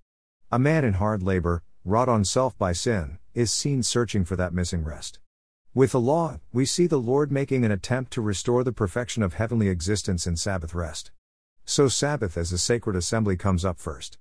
A 0.52 0.60
man 0.60 0.84
in 0.84 0.96
hard 0.96 1.24
labor, 1.24 1.64
wrought 1.86 2.10
on 2.10 2.26
self 2.26 2.58
by 2.58 2.74
sin, 2.74 3.20
is 3.34 3.54
seen 3.54 3.84
searching 3.84 4.26
for 4.26 4.36
that 4.36 4.54
missing 4.54 4.84
rest. 4.84 5.20
With 5.74 5.94
the 5.94 6.02
law, 6.02 6.42
we 6.52 6.66
see 6.66 6.88
the 6.88 7.00
Lord 7.00 7.32
making 7.32 7.64
an 7.64 7.72
attempt 7.72 8.12
to 8.12 8.22
restore 8.22 8.66
the 8.66 8.74
perfection 8.74 9.24
of 9.24 9.36
heavenly 9.36 9.70
existence 9.70 10.28
in 10.28 10.36
Sabbath 10.36 10.76
rest. 10.76 11.12
So, 11.64 11.88
Sabbath 11.88 12.38
as 12.38 12.52
a 12.52 12.58
sacred 12.58 12.98
assembly 12.98 13.38
comes 13.38 13.64
up 13.64 13.80
first. 13.80 14.18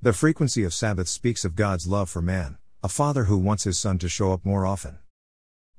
The 0.00 0.12
frequency 0.12 0.62
of 0.62 0.72
Sabbath 0.72 1.08
speaks 1.08 1.44
of 1.44 1.56
God's 1.56 1.88
love 1.88 2.08
for 2.08 2.22
man, 2.22 2.58
a 2.84 2.88
father 2.88 3.24
who 3.24 3.36
wants 3.36 3.64
his 3.64 3.76
son 3.76 3.98
to 3.98 4.08
show 4.08 4.32
up 4.32 4.44
more 4.44 4.66
often. 4.66 5.00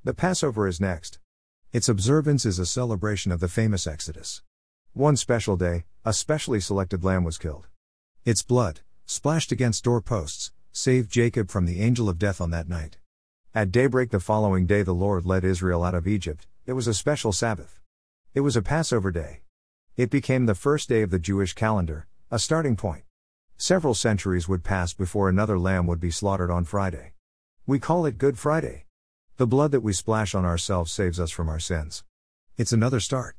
The 0.04 0.14
Passover 0.14 0.68
is 0.68 0.82
next. 0.82 1.20
Its 1.72 1.88
observance 1.88 2.46
is 2.46 2.60
a 2.60 2.66
celebration 2.66 3.32
of 3.32 3.40
the 3.40 3.48
famous 3.48 3.88
Exodus. 3.88 4.42
One 5.00 5.16
special 5.16 5.56
day, 5.56 5.86
a 6.04 6.12
specially 6.12 6.60
selected 6.60 7.06
lamb 7.06 7.24
was 7.24 7.38
killed. 7.38 7.68
Its 8.26 8.44
blood, 8.44 8.82
splashed 9.06 9.50
against 9.50 9.86
doorposts, 9.86 10.52
saved 10.74 11.10
Jacob 11.10 11.50
from 11.50 11.66
the 11.66 11.80
angel 11.80 12.10
of 12.10 12.20
death 12.20 12.42
on 12.42 12.52
that 12.52 12.68
night. 12.68 12.98
At 13.56 13.72
daybreak 13.72 14.10
the 14.10 14.20
following 14.20 14.66
day, 14.66 14.84
the 14.84 14.92
Lord 14.94 15.26
led 15.26 15.46
Israel 15.46 15.86
out 15.86 15.96
of 15.96 16.06
Egypt. 16.06 16.48
It 16.66 16.74
was 16.74 16.86
a 16.86 16.94
special 16.94 17.32
Sabbath. 17.32 17.80
It 18.34 18.42
was 18.42 18.58
a 18.58 18.62
Passover 18.62 19.10
day. 19.10 19.40
It 19.96 20.10
became 20.10 20.48
the 20.48 20.54
first 20.54 20.90
day 20.90 21.02
of 21.02 21.12
the 21.12 21.18
Jewish 21.18 21.54
calendar, 21.54 22.06
a 22.30 22.38
starting 22.38 22.76
point. 22.76 23.06
Several 23.56 23.94
centuries 23.94 24.50
would 24.50 24.66
pass 24.66 24.94
before 24.94 25.30
another 25.30 25.58
lamb 25.58 25.88
would 25.88 26.02
be 26.02 26.12
slaughtered 26.12 26.52
on 26.52 26.66
Friday. 26.66 27.14
We 27.66 27.80
call 27.80 28.06
it 28.06 28.18
Good 28.18 28.38
Friday. 28.38 28.84
The 29.38 29.48
blood 29.48 29.72
that 29.72 29.80
we 29.80 29.94
splash 29.94 30.36
on 30.36 30.44
ourselves 30.44 30.92
saves 30.92 31.22
us 31.22 31.32
from 31.32 31.48
our 31.48 31.58
sins. 31.58 32.04
It's 32.58 32.74
another 32.74 33.00
start. 33.00 33.38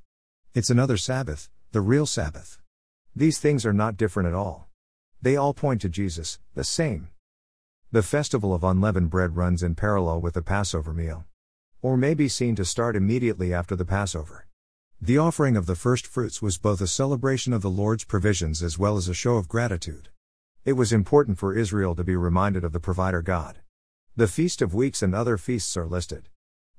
It's 0.53 0.69
another 0.69 0.97
Sabbath, 0.97 1.49
the 1.71 1.81
real 1.81 2.07
Sabbath. 2.07 2.59
These 3.15 3.39
things 3.39 3.65
are 3.65 3.73
not 3.73 3.97
different 3.97 4.27
at 4.27 4.35
all. 4.35 4.69
They 5.23 5.37
all 5.37 5.55
point 5.55 5.81
to 5.83 5.89
Jesus, 5.89 6.41
the 6.57 6.65
same. 6.65 7.11
The 7.93 8.03
festival 8.03 8.53
of 8.53 8.65
unleavened 8.65 9.11
bread 9.11 9.37
runs 9.37 9.63
in 9.63 9.77
parallel 9.77 10.21
with 10.21 10.35
the 10.35 10.43
Passover 10.43 10.93
meal. 10.93 11.25
Or 11.83 11.97
may 11.97 12.15
be 12.15 12.27
seen 12.29 12.57
to 12.57 12.65
start 12.65 12.97
immediately 12.97 13.55
after 13.55 13.77
the 13.77 13.85
Passover. 13.85 14.49
The 15.01 15.19
offering 15.19 15.57
of 15.57 15.67
the 15.67 15.77
first 15.77 16.05
fruits 16.05 16.43
was 16.43 16.59
both 16.59 16.81
a 16.81 16.89
celebration 16.89 17.53
of 17.53 17.63
the 17.63 17.71
Lord's 17.71 18.03
provisions 18.03 18.61
as 18.61 18.77
well 18.77 18.97
as 18.97 19.09
a 19.09 19.15
show 19.15 19.37
of 19.37 19.47
gratitude. 19.47 20.09
It 20.65 20.73
was 20.73 20.93
important 20.93 21.39
for 21.39 21.57
Israel 21.57 21.95
to 21.95 22.03
be 22.03 22.17
reminded 22.17 22.65
of 22.65 22.73
the 22.73 22.81
provider 22.81 23.23
God. 23.23 23.61
The 24.17 24.27
Feast 24.27 24.61
of 24.63 24.75
Weeks 24.75 25.01
and 25.01 25.15
other 25.15 25.39
feasts 25.39 25.77
are 25.77 25.87
listed. 25.87 26.29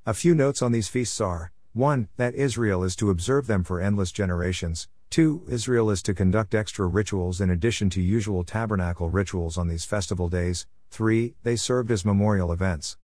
A 0.05 0.13
few 0.13 0.35
notes 0.35 0.61
on 0.61 0.73
these 0.73 0.89
feasts 0.89 1.21
are 1.21 1.53
1. 1.73 2.09
That 2.17 2.35
Israel 2.35 2.83
is 2.83 2.97
to 2.97 3.09
observe 3.09 3.47
them 3.47 3.63
for 3.63 3.79
endless 3.79 4.11
generations. 4.11 4.89
2. 5.11 5.45
Israel 5.47 5.89
is 5.89 6.01
to 6.01 6.13
conduct 6.13 6.53
extra 6.53 6.85
rituals 6.85 7.39
in 7.39 7.49
addition 7.49 7.89
to 7.91 8.01
usual 8.01 8.43
tabernacle 8.43 9.09
rituals 9.09 9.57
on 9.57 9.69
these 9.69 9.85
festival 9.85 10.27
days. 10.27 10.67
3. 10.89 11.33
They 11.43 11.55
served 11.55 11.89
as 11.89 12.03
memorial 12.03 12.51
events. 12.51 12.97